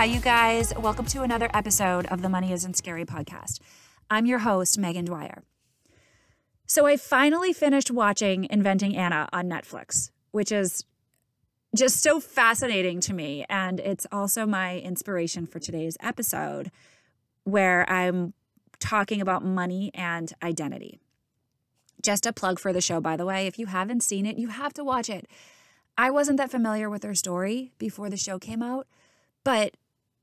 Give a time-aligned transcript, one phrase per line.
[0.00, 0.72] Hi, you guys.
[0.78, 3.60] Welcome to another episode of the Money Isn't Scary podcast.
[4.08, 5.42] I'm your host, Megan Dwyer.
[6.66, 10.86] So, I finally finished watching Inventing Anna on Netflix, which is
[11.76, 13.44] just so fascinating to me.
[13.50, 16.70] And it's also my inspiration for today's episode,
[17.44, 18.32] where I'm
[18.78, 20.98] talking about money and identity.
[22.02, 23.46] Just a plug for the show, by the way.
[23.46, 25.28] If you haven't seen it, you have to watch it.
[25.98, 28.86] I wasn't that familiar with her story before the show came out,
[29.44, 29.74] but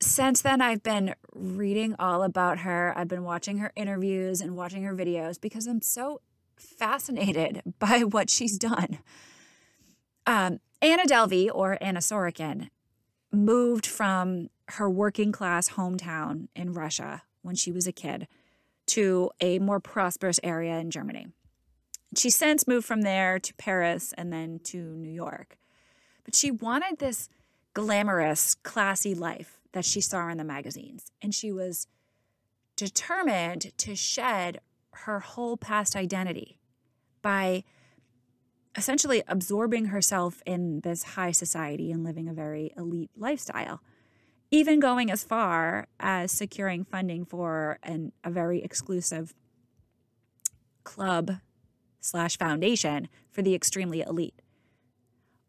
[0.00, 2.92] since then, I've been reading all about her.
[2.96, 6.20] I've been watching her interviews and watching her videos because I'm so
[6.56, 8.98] fascinated by what she's done.
[10.26, 12.68] Um, Anna Delvey, or Anna Sorokin,
[13.32, 18.26] moved from her working class hometown in Russia when she was a kid
[18.86, 21.28] to a more prosperous area in Germany.
[22.16, 25.56] She since moved from there to Paris and then to New York.
[26.24, 27.28] But she wanted this
[27.74, 31.12] glamorous, classy life that she saw in the magazines.
[31.20, 31.86] And she was
[32.76, 34.60] determined to shed
[35.04, 36.58] her whole past identity
[37.20, 37.62] by
[38.74, 43.82] essentially absorbing herself in this high society and living a very elite lifestyle,
[44.50, 49.34] even going as far as securing funding for an, a very exclusive
[50.84, 51.32] club
[52.00, 54.40] slash foundation for the extremely elite.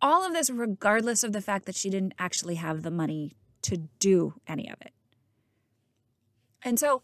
[0.00, 3.88] All of this, regardless of the fact that she didn't actually have the money to
[3.98, 4.92] do any of it.
[6.62, 7.02] And so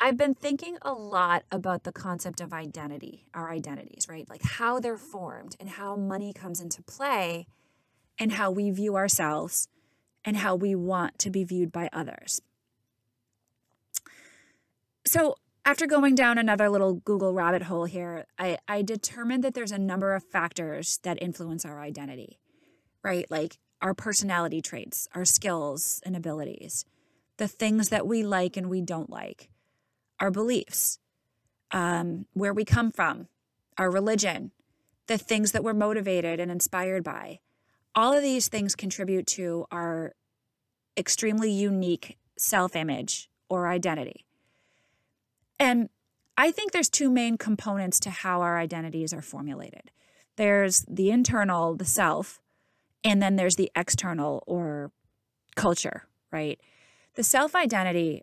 [0.00, 4.28] I've been thinking a lot about the concept of identity, our identities, right?
[4.30, 7.46] Like how they're formed and how money comes into play
[8.18, 9.68] and how we view ourselves
[10.24, 12.40] and how we want to be viewed by others.
[15.04, 19.72] So, after going down another little Google rabbit hole here, I, I determined that there's
[19.72, 22.38] a number of factors that influence our identity,
[23.02, 23.30] right?
[23.30, 26.84] Like our personality traits, our skills and abilities,
[27.36, 29.48] the things that we like and we don't like,
[30.18, 30.98] our beliefs,
[31.70, 33.28] um, where we come from,
[33.78, 34.50] our religion,
[35.06, 37.40] the things that we're motivated and inspired by.
[37.94, 40.14] All of these things contribute to our
[40.96, 44.26] extremely unique self image or identity.
[45.58, 45.88] And
[46.36, 49.90] I think there's two main components to how our identities are formulated
[50.40, 52.40] there's the internal, the self,
[53.04, 54.92] and then there's the external or
[55.56, 56.60] culture, right?
[57.14, 58.22] The self identity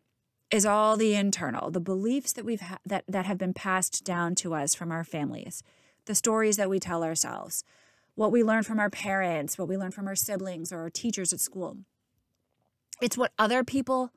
[0.50, 4.36] is all the internal, the beliefs that we've ha- that that have been passed down
[4.36, 5.64] to us from our families,
[6.06, 7.64] the stories that we tell ourselves,
[8.16, 11.34] what we learn from our parents, what we learn from our siblings or our teachers
[11.34, 11.78] at school.
[13.02, 14.12] It's what other people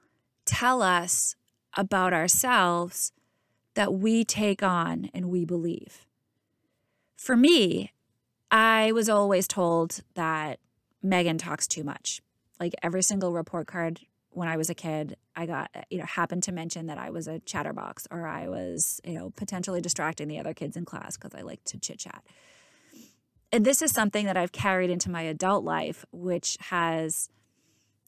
[0.47, 1.35] tell us
[1.77, 3.13] about ourselves
[3.75, 6.07] that we take on and we believe.
[7.17, 7.93] For me,
[8.51, 10.59] I was always told that
[11.03, 12.21] Megan talks too much.
[12.59, 14.01] Like every single report card
[14.31, 17.27] when I was a kid, I got, you know, happened to mention that I was
[17.27, 21.35] a chatterbox or I was, you know, potentially distracting the other kids in class because
[21.35, 22.23] I like to chit chat.
[23.53, 27.29] And this is something that I've carried into my adult life, which has,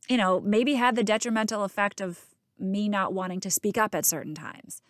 [0.08, 2.20] you know, maybe had the detrimental effect of
[2.58, 4.82] me not wanting to speak up at certain times.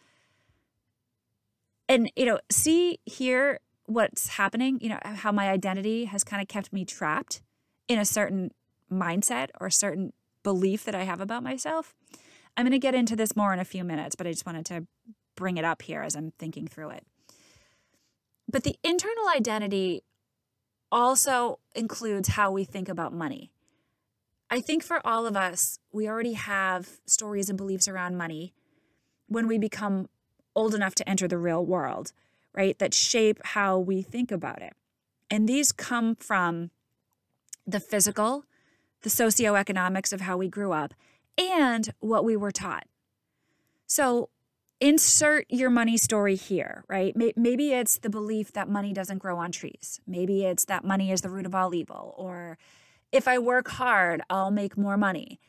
[1.89, 6.49] And, you know, see here what's happening, you know, how my identity has kind of
[6.49, 7.43] kept me trapped
[7.89, 8.51] in a certain
[8.91, 10.13] mindset or certain
[10.43, 11.95] belief that I have about myself.
[12.57, 14.67] I'm going to get into this more in a few minutes, but I just wanted
[14.67, 14.87] to
[15.37, 17.07] bring it up here as I'm thinking through it.
[18.51, 20.03] But the internal identity
[20.91, 23.51] also includes how we think about money.
[24.51, 28.53] I think for all of us, we already have stories and beliefs around money
[29.27, 30.11] when we become
[30.55, 32.13] old enough to enter the real world
[32.55, 34.75] right, that shape how we think about it.
[35.31, 36.71] And these come from
[37.67, 38.45] the physical,
[39.03, 40.95] the socioeconomics of how we grew up,
[41.39, 42.87] and what we were taught.
[43.87, 44.29] So
[44.81, 47.17] insert your money story here, right?
[47.17, 50.01] Maybe it's the belief that money doesn't grow on trees.
[50.07, 52.59] Maybe it's that money is the root of all evil, or
[53.13, 55.41] if I work hard, I'll make more money.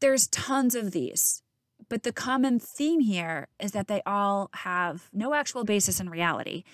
[0.00, 1.42] There's tons of these.
[1.88, 6.64] But the common theme here is that they all have no actual basis in reality,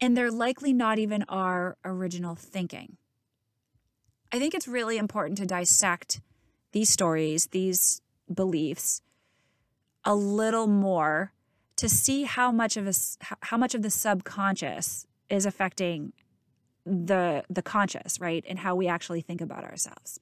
[0.00, 2.96] and they're likely not even our original thinking.
[4.32, 6.20] I think it's really important to dissect
[6.72, 8.02] these stories, these
[8.32, 9.02] beliefs
[10.06, 11.32] a little more
[11.76, 12.92] to see how much of a,
[13.42, 16.12] how much of the subconscious is affecting
[16.86, 18.44] the the conscious, right?
[18.48, 20.20] And how we actually think about ourselves.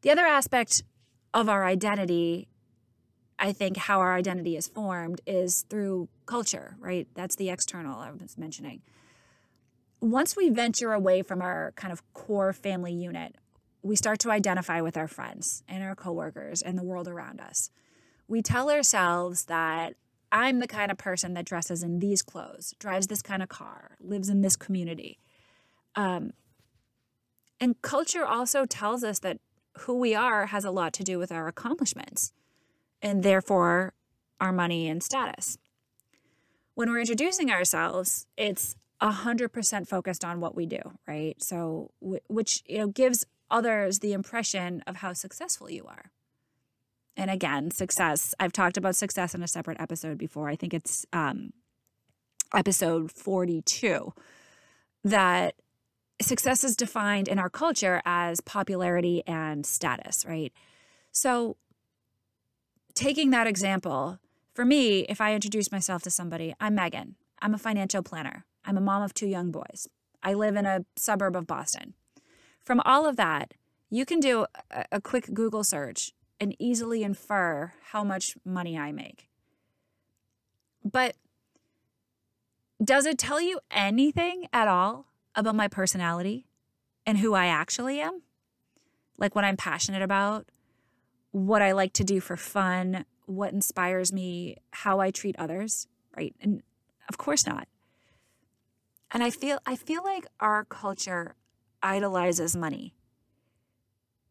[0.00, 0.82] The other aspect
[1.32, 2.48] of our identity,
[3.38, 7.08] I think how our identity is formed is through culture, right?
[7.14, 8.82] That's the external I was mentioning.
[10.00, 13.36] Once we venture away from our kind of core family unit,
[13.82, 17.70] we start to identify with our friends and our coworkers and the world around us.
[18.28, 19.94] We tell ourselves that
[20.32, 23.96] I'm the kind of person that dresses in these clothes, drives this kind of car,
[24.00, 25.18] lives in this community.
[25.96, 26.32] Um,
[27.58, 29.38] and culture also tells us that
[29.80, 32.32] who we are has a lot to do with our accomplishments
[33.02, 33.94] and therefore
[34.40, 35.58] our money and status.
[36.74, 41.42] When we're introducing ourselves, it's 100% focused on what we do, right?
[41.42, 46.10] So, which you know gives others the impression of how successful you are.
[47.16, 48.34] And again, success.
[48.38, 50.48] I've talked about success in a separate episode before.
[50.48, 51.52] I think it's um,
[52.54, 54.12] episode 42
[55.04, 55.54] that
[56.20, 60.52] success is defined in our culture as popularity and status, right?
[61.12, 61.56] So,
[62.94, 64.18] taking that example,
[64.54, 67.16] for me, if I introduce myself to somebody, I'm Megan.
[67.40, 68.44] I'm a financial planner.
[68.64, 69.88] I'm a mom of two young boys.
[70.22, 71.94] I live in a suburb of Boston.
[72.62, 73.54] From all of that,
[73.88, 74.46] you can do
[74.92, 79.28] a, quick Google search and easily infer how much money I make.
[80.84, 81.16] But
[82.82, 86.46] does it tell you anything at all about my personality
[87.06, 88.22] and who I actually am?
[89.18, 90.46] Like what I'm passionate about,
[91.30, 95.86] what I like to do for fun, what inspires me, how I treat others,
[96.16, 96.34] right?
[96.40, 96.62] And
[97.08, 97.68] of course not.
[99.12, 101.34] And I feel I feel like our culture
[101.82, 102.94] idolizes money.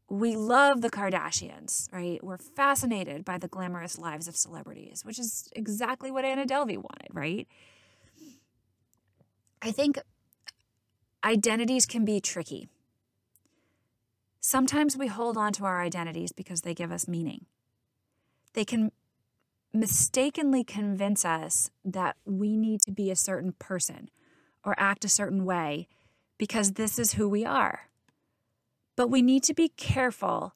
[0.09, 2.23] We love the Kardashians, right?
[2.23, 7.09] We're fascinated by the glamorous lives of celebrities, which is exactly what Anna Delvey wanted,
[7.13, 7.47] right?
[9.61, 9.99] I think
[11.23, 12.69] identities can be tricky.
[14.39, 17.45] Sometimes we hold on to our identities because they give us meaning.
[18.53, 18.91] They can
[19.73, 24.09] mistakenly convince us that we need to be a certain person
[24.63, 25.87] or act a certain way
[26.37, 27.89] because this is who we are.
[28.95, 30.55] But we need to be careful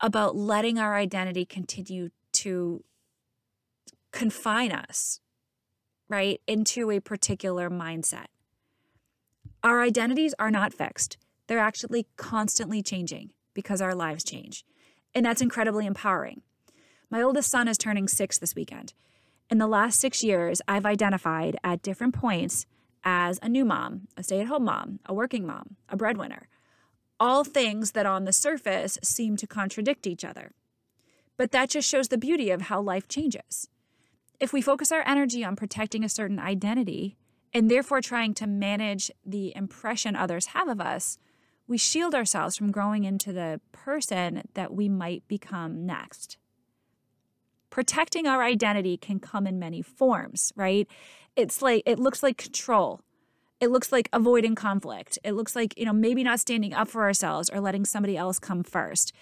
[0.00, 2.84] about letting our identity continue to
[4.10, 5.20] confine us,
[6.08, 8.26] right, into a particular mindset.
[9.64, 14.64] Our identities are not fixed, they're actually constantly changing because our lives change.
[15.14, 16.42] And that's incredibly empowering.
[17.10, 18.92] My oldest son is turning six this weekend.
[19.50, 22.66] In the last six years, I've identified at different points
[23.04, 26.48] as a new mom, a stay at home mom, a working mom, a breadwinner.
[27.20, 30.52] All things that on the surface seem to contradict each other.
[31.36, 33.68] But that just shows the beauty of how life changes.
[34.40, 37.16] If we focus our energy on protecting a certain identity
[37.52, 41.18] and therefore trying to manage the impression others have of us,
[41.66, 46.36] we shield ourselves from growing into the person that we might become next.
[47.70, 50.86] Protecting our identity can come in many forms, right?
[51.36, 53.00] it's like it looks like control
[53.60, 57.02] it looks like avoiding conflict it looks like you know maybe not standing up for
[57.02, 59.12] ourselves or letting somebody else come first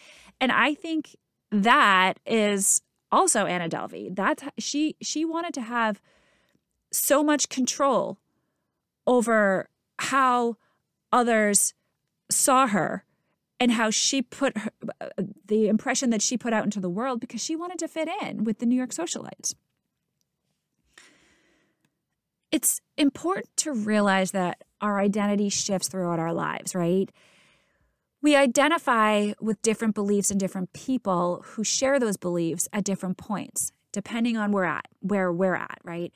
[0.40, 1.16] and i think
[1.50, 2.82] that is
[3.12, 6.00] also anna delvey that's she she wanted to have
[6.92, 8.18] so much control
[9.06, 9.68] over
[9.98, 10.56] how
[11.12, 11.74] others
[12.30, 13.04] saw her
[13.58, 14.70] and how she put her,
[15.46, 18.44] the impression that she put out into the world because she wanted to fit in
[18.44, 19.54] with the new york socialites
[22.50, 27.10] it's important to realize that our identity shifts throughout our lives, right?
[28.22, 33.72] We identify with different beliefs and different people who share those beliefs at different points,
[33.92, 36.12] depending on where at where we're at, right?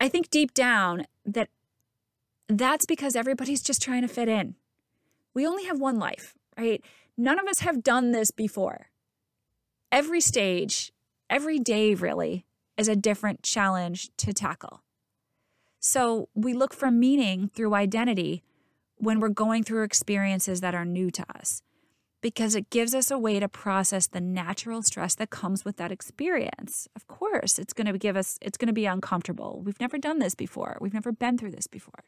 [0.00, 1.48] I think deep down that
[2.48, 4.54] that's because everybody's just trying to fit in.
[5.34, 6.82] We only have one life, right?
[7.16, 8.86] None of us have done this before.
[9.90, 10.92] Every stage,
[11.28, 14.82] every day really is a different challenge to tackle.
[15.80, 18.42] So we look for meaning through identity
[18.96, 21.62] when we're going through experiences that are new to us
[22.20, 25.92] because it gives us a way to process the natural stress that comes with that
[25.92, 26.88] experience.
[26.96, 29.62] Of course, it's going to give us it's going to be uncomfortable.
[29.64, 30.78] We've never done this before.
[30.80, 32.04] We've never been through this before.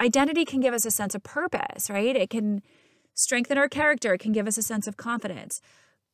[0.00, 2.16] Identity can give us a sense of purpose, right?
[2.16, 2.62] It can
[3.14, 5.60] strengthen our character, it can give us a sense of confidence.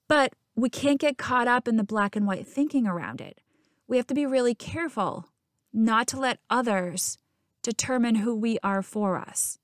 [0.07, 3.41] But we can't get caught up in the black and white thinking around it.
[3.89, 5.29] We have to be really careful
[5.73, 7.17] not to let others
[7.63, 9.59] determine who we are for us.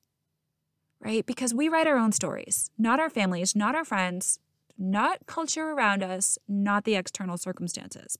[1.00, 1.25] Right?
[1.25, 4.38] Because we write our own stories, not our families, not our friends,
[4.79, 8.19] not culture around us, not the external circumstances.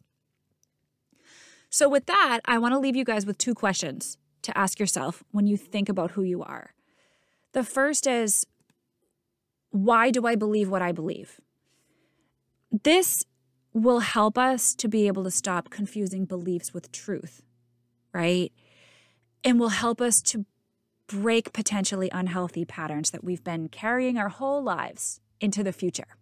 [1.69, 5.25] So, with that, I want to leave you guys with two questions to ask yourself
[5.33, 6.75] when you think about who you are.
[7.53, 8.47] The first is
[9.71, 11.41] why do I believe what I believe?
[12.71, 13.25] This
[13.73, 17.43] will help us to be able to stop confusing beliefs with truth,
[18.13, 18.53] right?
[19.45, 20.47] And will help us to
[21.07, 26.17] break potentially unhealthy patterns that we've been carrying our whole lives into the future.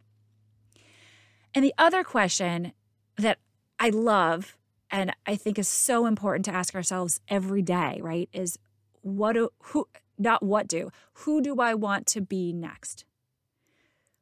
[1.54, 2.72] And the other question
[3.16, 3.38] that
[3.78, 4.56] I love
[4.90, 8.58] and I think is so important to ask ourselves every day, right, is
[9.02, 9.88] what do, who,
[10.18, 13.04] not what do, who do I want to be next?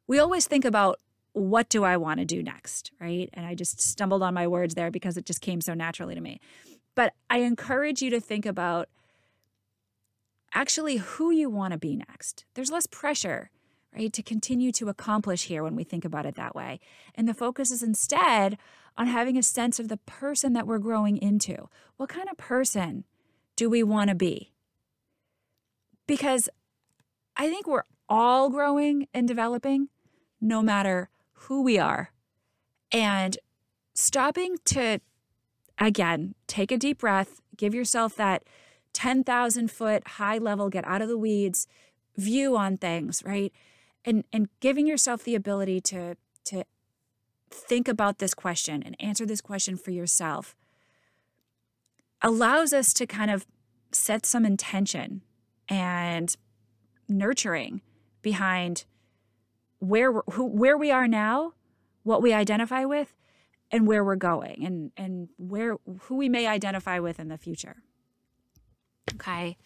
[0.07, 0.99] We always think about
[1.33, 3.29] what do I want to do next, right?
[3.33, 6.21] And I just stumbled on my words there because it just came so naturally to
[6.21, 6.39] me.
[6.95, 8.87] But I encourage you to think about
[10.53, 12.45] actually who you want to be next.
[12.53, 13.49] There's less pressure,
[13.95, 16.79] right, to continue to accomplish here when we think about it that way.
[17.15, 18.57] And the focus is instead
[18.97, 21.69] on having a sense of the person that we're growing into.
[21.97, 23.05] What kind of person
[23.55, 24.51] do we want to be?
[26.07, 26.49] Because
[27.35, 29.89] I think we're all growing and developing
[30.39, 32.11] no matter who we are
[32.91, 33.37] and
[33.95, 34.99] stopping to,
[35.79, 38.43] again, take a deep breath, give yourself that
[38.93, 41.67] 10,000 foot high level, get out of the weeds
[42.15, 43.51] view on things, right?
[44.05, 46.63] And, and giving yourself the ability to, to
[47.49, 50.55] think about this question and answer this question for yourself
[52.21, 53.45] allows us to kind of
[53.91, 55.21] set some intention
[55.69, 56.35] and
[57.07, 57.81] nurturing
[58.21, 58.85] behind
[59.79, 61.53] where who, where we are now,
[62.03, 63.13] what we identify with,
[63.71, 67.83] and where we're going, and and where who we may identify with in the future.
[69.15, 69.57] Okay.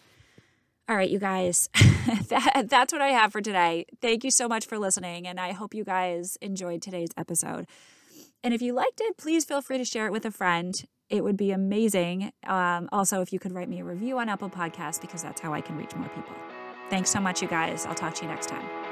[0.90, 1.70] All right, you guys,
[2.30, 3.86] that, that's what I have for today.
[4.02, 7.68] Thank you so much for listening, and I hope you guys enjoyed today's episode.
[8.42, 10.74] And if you liked it, please feel free to share it with a friend.
[11.10, 12.32] It would be amazing.
[12.46, 15.54] Um, also, if you could write me a review on Apple Podcasts, because that's how
[15.54, 16.36] I can reach more people.
[16.90, 17.86] Thanks so much, you guys.
[17.86, 18.87] I'll talk to you next time.